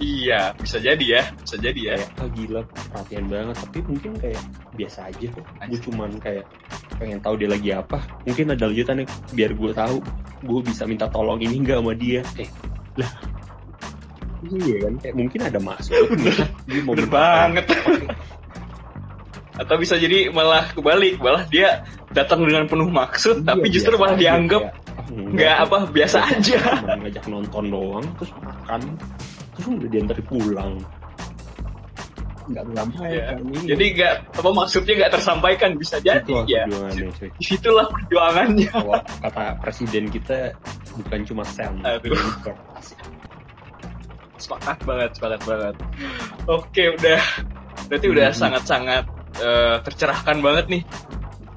[0.00, 1.94] Iya bisa jadi ya bisa jadi ya.
[2.00, 3.56] Kayak, oh, gila perhatian banget.
[3.60, 4.42] Tapi mungkin kayak
[4.74, 5.44] biasa aja kok.
[5.46, 6.44] Gue cuman kayak
[6.96, 7.98] pengen tahu dia lagi apa.
[8.26, 9.96] Mungkin ada lanjutannya biar gue tahu
[10.40, 12.20] gue bisa minta tolong ini enggak sama dia.
[12.40, 12.48] Eh.
[12.98, 13.12] Lah.
[14.40, 15.92] Iya kan kayak mungkin ada maksud.
[16.16, 17.64] Bener, dia mau bener banget.
[19.60, 21.84] Atau bisa jadi malah kebalik malah dia
[22.16, 24.72] datang dengan penuh maksud iya, tapi justru malah dianggap
[25.10, 26.58] nggak apa biasa aja.
[26.96, 28.80] ngajak nonton doang terus makan
[29.68, 30.80] udah diantar pulang.
[32.50, 33.26] Nggak tersampaikan ya.
[33.62, 36.64] jadi nggak apa maksudnya nggak tersampaikan bisa jadi Itulah ya.
[36.66, 38.72] di situlah perjuangannya.
[39.24, 40.50] Kata presiden kita
[40.98, 41.70] bukan cuma sel.
[44.40, 45.74] Sepakat banget sepakat banget.
[46.50, 47.22] Oke udah.
[47.86, 48.38] Berarti udah hmm.
[48.40, 49.04] sangat-sangat
[49.38, 50.82] uh, tercerahkan banget nih.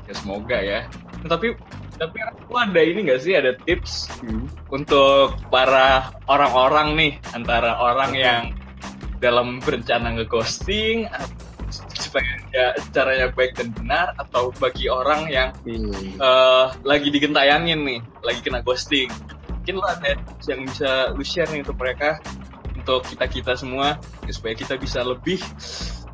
[0.05, 0.79] Ya semoga ya.
[1.25, 1.57] Tapi
[1.97, 4.49] tapi aku ada ini gak sih ada tips hmm.
[4.73, 8.43] untuk para orang-orang nih antara orang yang
[9.21, 11.07] dalam berencana ngeghosting
[11.95, 16.19] supaya ya caranya baik dan benar atau bagi orang yang hmm.
[16.21, 19.09] uh, lagi digentayangin nih lagi kena ghosting
[19.49, 22.19] mungkin lo ada yang bisa lu share nih untuk mereka
[22.75, 23.95] untuk kita kita semua
[24.27, 25.39] ya, supaya kita bisa lebih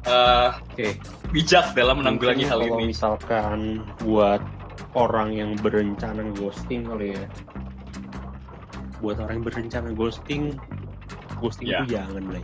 [0.05, 1.01] uh, okay.
[1.33, 2.93] bijak dalam menanggulangi hal ini.
[2.93, 4.39] misalkan buat
[4.97, 7.23] orang yang berencana ghosting kali ya,
[9.03, 10.55] buat orang yang berencana ghosting,
[11.37, 11.85] ghosting yeah.
[11.85, 12.43] itu jangan lah,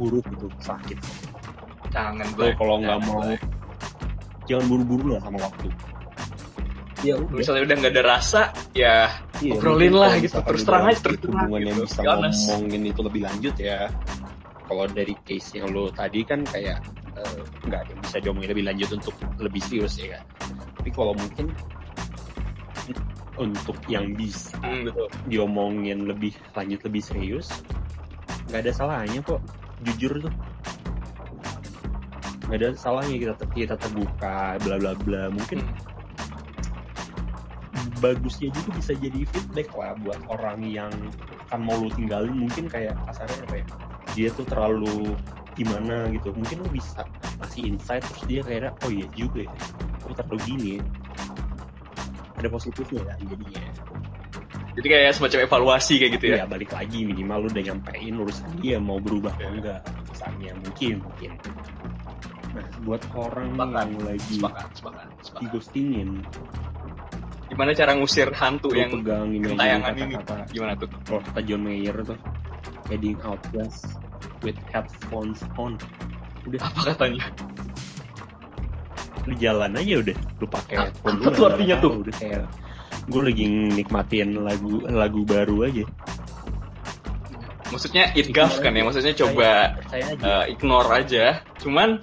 [0.00, 0.98] buruk itu sakit.
[1.88, 2.54] Jangan Black.
[2.60, 3.42] Kalau nggak mau, Black.
[4.44, 5.68] jangan buru-buru lah sama waktu.
[7.06, 7.36] Ya udah.
[7.38, 8.42] Misalnya udah nggak ada rasa,
[8.74, 10.36] ya iya, obrolin lah gitu.
[10.42, 11.46] Terus terang aja terus terang.
[11.46, 11.70] Hubungan gitu.
[11.70, 12.00] yang bisa
[12.58, 13.86] ngomongin itu lebih lanjut ya
[14.68, 16.84] kalau dari case yang lo tadi kan kayak
[17.16, 20.22] uh, nggak bisa diomongin lebih lanjut untuk lebih serius ya kan
[20.88, 21.52] tapi kalau mungkin
[23.36, 25.04] untuk yang bisa hmm, betul.
[25.28, 27.52] diomongin lebih lanjut lebih serius
[28.48, 29.44] nggak ada salahnya kok.
[29.84, 30.32] Jujur tuh.
[32.48, 35.28] Nggak ada salahnya kita kita terbuka bla bla bla.
[35.28, 35.76] Mungkin hmm.
[38.00, 40.88] bagusnya juga bisa jadi feedback lah buat orang yang
[41.52, 42.48] kan mau lu tinggalin.
[42.48, 43.64] Mungkin kayak kasarnya apa ya?
[44.16, 45.12] Dia tuh terlalu
[45.52, 46.32] gimana gitu.
[46.32, 47.04] Mungkin lo bisa
[47.44, 49.52] kasih insight terus dia kayak oh iya juga ya
[50.08, 50.74] oh terlalu gini
[52.38, 53.62] ada positifnya kan jadinya.
[54.78, 56.36] Jadi kayak semacam evaluasi kayak gitu ya?
[56.38, 59.82] Ya balik lagi minimal lu udah nyampein urusan dia mau berubah atau enggak.
[60.06, 61.30] Misalnya mungkin mungkin.
[62.54, 65.40] Nah buat orang sepakat, yang lagi sepakat, sepakat, sepakat.
[65.42, 66.10] digostingin.
[67.50, 69.50] Gimana cara ngusir hantu yang pegang ini
[69.98, 70.14] ini?
[70.54, 70.88] Gimana tuh?
[71.10, 72.18] Kalau kata John Mayer tuh
[72.86, 73.82] heading out guys
[74.46, 75.74] with headphones on.
[76.46, 77.26] Udah apa katanya
[79.28, 80.16] lu jalan aja udah.
[80.40, 81.92] Lu pakai headphone lu artinya tuh?
[82.00, 82.14] udah.
[82.16, 82.44] Kayak
[83.08, 83.44] gue lagi
[83.76, 85.84] nikmatin lagu lagu baru aja.
[87.68, 88.82] Maksudnya it gaf kan ya?
[88.82, 90.16] Maksudnya coba aja.
[90.16, 91.44] Uh, ignore aja.
[91.60, 92.00] Cuman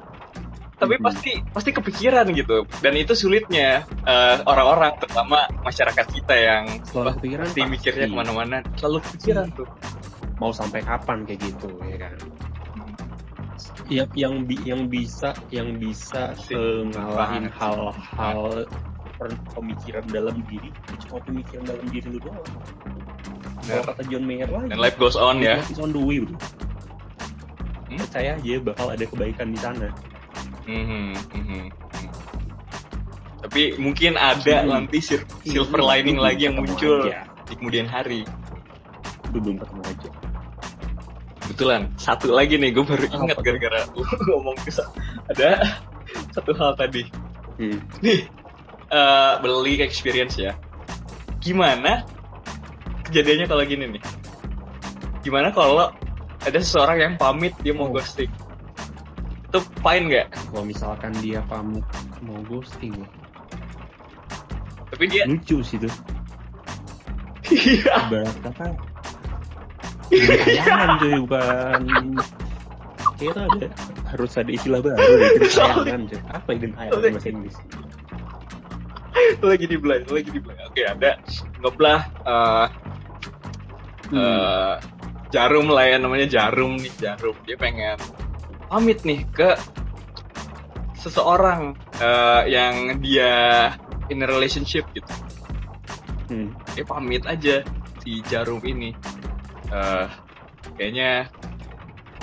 [0.76, 1.08] tapi hmm.
[1.08, 2.68] pasti pasti kepikiran gitu.
[2.84, 8.58] Dan itu sulitnya eh, orang-orang terutama masyarakat kita yang selalu kepikiran pasti mikirnya ke mana-mana.
[8.76, 9.68] Selalu kepikiran tuh.
[10.36, 12.20] Mau sampai kapan kayak gitu ya kan
[13.89, 16.34] ya, yang bi yang bisa yang bisa
[16.93, 18.65] ngalahin hal-hal
[19.56, 20.69] pemikiran dalam diri
[21.08, 22.43] cuma pemikiran dalam diri lu doang
[23.65, 26.36] kalau kata John Mayer lagi and life goes on ya is on the way bro
[26.36, 27.98] hmm?
[28.04, 29.88] percaya aja bakal ada kebaikan di sana
[30.67, 31.65] hmm, hmm, hmm.
[33.48, 34.69] tapi mungkin ada hmm.
[34.69, 35.00] nanti
[35.48, 35.89] silver hmm.
[35.89, 36.26] lining hmm.
[36.26, 37.24] lagi yang muncul aja.
[37.48, 38.28] di kemudian hari
[39.32, 39.95] belum ketemu aja
[41.56, 43.88] kebetulan satu lagi nih gue baru ingat gara-gara
[44.28, 44.76] ngomong ke
[45.32, 45.63] ada
[46.36, 47.08] satu hal tadi.
[47.56, 47.80] Hmm.
[48.04, 48.28] nih
[48.91, 50.52] uh, beli experience ya.
[51.39, 52.04] Gimana
[53.08, 54.04] kejadiannya kalau gini nih?
[55.24, 55.96] Gimana kalau
[56.44, 57.96] ada seseorang yang pamit dia mau oh.
[57.96, 58.28] ghosting?
[59.48, 60.28] Itu fine nggak?
[60.52, 61.88] Kalau misalkan dia pamit
[62.20, 63.08] mau ghosting ya
[64.96, 65.91] tapi dia lucu sih tuh.
[67.46, 68.10] Iya.
[68.41, 68.74] Kata
[70.12, 71.82] tayangan cuy bukan.
[73.15, 73.68] Kira ada
[74.12, 76.20] harus ada istilah baru deh tayangan cuy.
[76.32, 77.56] Apa itu tayangan bahasa Inggris?
[79.39, 81.12] Lagi di belai lagi di belai oke ada
[81.63, 82.68] ngeblah uh,
[84.12, 84.18] hmm.
[84.20, 84.76] uh,
[85.32, 87.36] jarum lah ya namanya jarum nih jarum.
[87.48, 87.98] Dia pengen
[88.68, 89.56] pamit nih ke
[91.00, 93.72] seseorang uh, yang dia
[94.10, 95.10] in a relationship gitu.
[96.26, 96.58] Hmm.
[96.74, 97.62] dia pamit aja
[98.02, 98.98] si jarum ini
[99.71, 100.06] uh,
[100.75, 101.30] kayaknya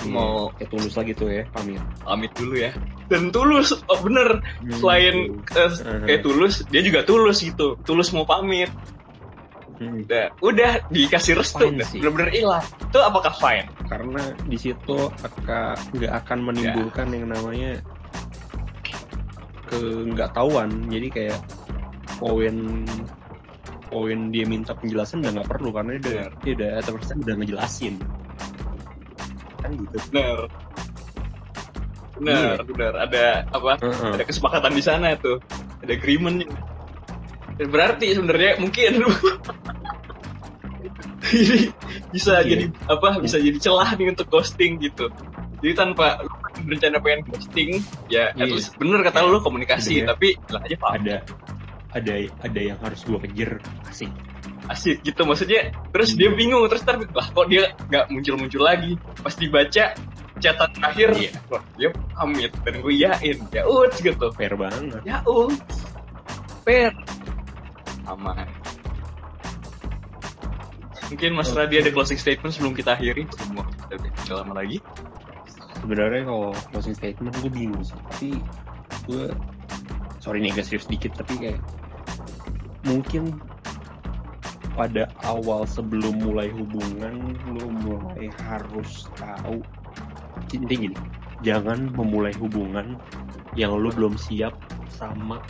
[0.03, 1.81] hmm, mau kayak tulus lagi tuh ya pamit.
[2.03, 2.71] pamit dulu ya.
[3.07, 4.39] Dan tulus oh bener.
[4.63, 5.15] Hmm, selain
[5.55, 5.71] uh,
[6.07, 7.79] kayak tulus dia juga tulus gitu.
[7.83, 8.69] Tulus mau pamit.
[9.73, 10.05] Hmm.
[10.05, 11.73] udah udah dikasih restu.
[11.73, 12.63] Bener-bener hilang.
[12.77, 13.67] Itu apakah fine?
[13.89, 17.13] Karena di situ akan nggak akan menimbulkan ya.
[17.17, 17.71] yang namanya
[19.67, 19.79] ke
[20.13, 20.69] nggak tahuan.
[20.87, 21.39] Jadi kayak
[22.21, 22.85] poin
[23.93, 26.69] poin dia minta penjelasan udah nggak perlu karena dia udah dia udah
[27.21, 27.93] udah ngejelasin
[29.61, 30.37] kan gitu benar
[32.17, 32.63] benar iya.
[32.65, 34.13] benar ada apa uh -huh.
[34.17, 35.37] ada kesepakatan di sana tuh
[35.85, 36.41] ada agreement
[37.69, 38.91] berarti sebenarnya mungkin
[41.33, 41.69] ini
[42.13, 42.49] bisa iya.
[42.49, 45.09] jadi apa bisa jadi celah nih untuk ghosting gitu
[45.63, 46.21] jadi tanpa
[46.61, 47.69] berencana pengen ghosting
[48.11, 48.45] ya yeah.
[48.45, 49.31] at bener kata yeah.
[49.31, 50.07] lu komunikasi yeah.
[50.13, 51.17] tapi lah aja paham ada
[51.93, 54.11] ada ada yang harus gue kejar asik.
[54.67, 55.21] Asik gitu.
[55.23, 58.97] Maksudnya terus dia bingung terus tapi lah kok dia nggak muncul muncul lagi?
[59.21, 59.85] Pas dibaca
[60.41, 61.31] catatan terakhir iya.
[61.47, 64.27] wah dia pamit dan gue yain ya uts gitu.
[64.33, 64.99] Fair banget.
[65.05, 65.77] Ya uts.
[66.65, 66.91] Fair.
[68.03, 68.49] Aman
[71.13, 73.29] mungkin Mas Radi ada closing statement sebelum kita akhiri.
[73.37, 74.81] Semua kita lama lagi.
[75.77, 77.93] Sebenarnya kalau closing statement gue bingung sih.
[78.09, 78.29] Tapi
[79.05, 79.23] gue
[80.17, 81.59] sorry nih agak serius dikit tapi kayak
[82.83, 83.35] mungkin
[84.73, 89.61] pada awal sebelum mulai hubungan lu mulai harus tahu.
[90.53, 90.97] Intinya gini
[91.43, 92.95] jangan memulai hubungan
[93.53, 94.55] yang lu belum siap
[94.89, 95.43] sama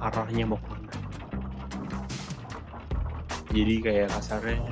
[0.00, 0.94] arahnya mau ke mana.
[3.50, 4.62] Jadi kayak kasarnya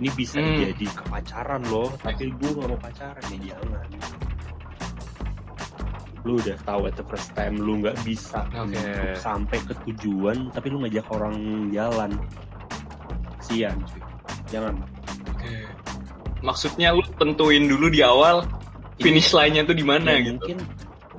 [0.00, 0.56] ini bisa hmm.
[0.64, 3.88] jadi kepacaran loh tapi gue gak mau pacaran ya jangan
[6.24, 9.16] lu udah tahu at the first time lu nggak bisa okay.
[9.16, 11.36] sampai ke tujuan tapi lu ngajak orang
[11.72, 12.12] jalan.
[13.40, 13.66] Cuy.
[14.50, 14.74] Jangan.
[15.40, 15.64] Okay.
[16.44, 18.44] maksudnya lu tentuin dulu di awal
[19.00, 20.36] finish line-nya tuh di mana ya, gitu?
[20.36, 20.58] mungkin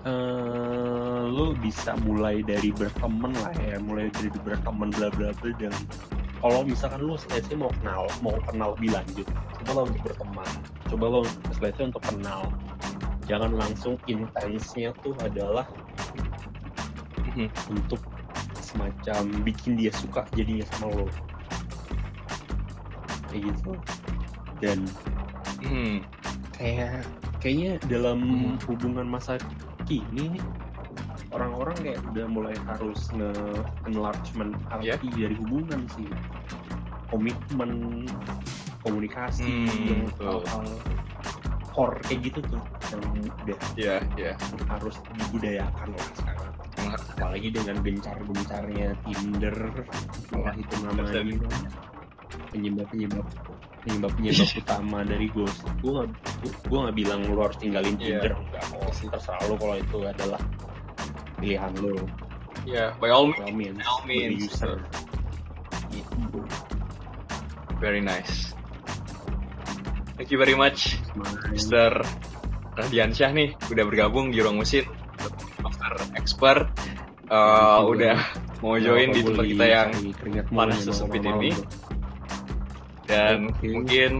[0.06, 5.74] uh, lu bisa mulai dari berteman lah ya mulai dari berteman bla bla bla dan
[6.42, 9.28] kalau misalkan lu selesai mau kenal mau kenal lebih lanjut
[9.62, 10.50] coba lo untuk berteman
[10.90, 11.22] coba lo
[11.58, 12.42] selesai untuk kenal
[13.32, 15.64] jangan langsung intensnya tuh adalah
[17.32, 17.48] hmm.
[17.72, 18.04] untuk
[18.60, 21.08] semacam bikin dia suka jadinya sama lo
[23.32, 23.74] kayak gitu
[24.60, 24.80] dan
[25.64, 26.04] hmm.
[26.60, 27.08] kayak
[27.40, 28.68] kayaknya dalam hmm.
[28.68, 29.40] hubungan masa
[29.88, 30.36] kini
[31.32, 33.32] orang-orang kayak udah mulai harus nge
[33.88, 35.00] enlargement arti yeah.
[35.32, 36.12] dari hubungan sih
[37.08, 38.04] komitmen
[38.84, 40.68] komunikasi hmm, hal-hal
[41.72, 42.62] core kayak gitu tuh
[42.92, 43.04] yang
[43.48, 44.36] udah yeah, yeah.
[44.68, 46.52] harus dibudayakan lah sekarang
[46.92, 49.58] apalagi dengan gencar-gencarnya Tinder
[50.36, 51.22] wah itu namanya
[52.52, 53.26] penyebab penyebab
[53.82, 56.10] penyebab penyebab utama dari ghost gue gak
[56.68, 58.20] gue nggak bilang lu harus tinggalin Iya.
[58.20, 60.42] Tinder enggak kok terserah lu kalau itu adalah
[61.40, 61.96] pilihan lu
[62.62, 64.38] Ya, by all by all means, By all means.
[64.38, 64.78] user
[65.90, 66.46] gitu
[67.82, 68.54] very nice.
[70.16, 71.01] Thank you very much.
[71.50, 72.02] Mr.
[72.72, 74.88] Radiansyah nih, udah bergabung di Ruang Mesin,
[75.60, 76.72] Master Expert.
[77.28, 78.18] Uh, you, udah
[78.60, 79.90] mau join Kenapa di tempat kita yang
[80.50, 81.52] panas sesempit malam-malam, ini.
[81.52, 81.64] bro.
[83.08, 83.68] dan Oke.
[83.68, 84.12] mungkin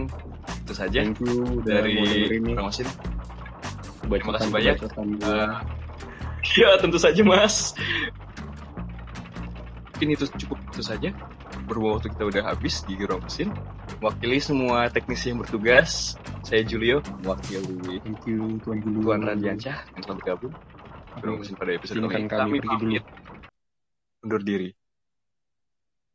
[0.62, 1.92] itu saja Thank you udah dari
[2.40, 2.88] Ruang Mesin.
[4.04, 4.76] bacotan- kasih banyak.
[5.20, 5.52] Uh,
[6.60, 7.72] ya tentu saja mas.
[9.92, 11.08] Mungkin itu cukup itu saja.
[11.64, 13.48] Berhubung waktu kita udah habis di Ruang Mesin.
[14.02, 16.18] Wakili semua teknisi yang bertugas.
[16.42, 18.98] Saya Julio, mewakili Thank you Tuan Julu.
[19.06, 20.50] Tuan Radiansyah yang telah bergabung.
[21.22, 22.26] Ruang Mesin pada episode ini.
[22.26, 22.98] kami pergi dulu.
[24.26, 24.74] undur diri.